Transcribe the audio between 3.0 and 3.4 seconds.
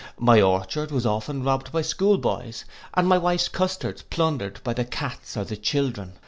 my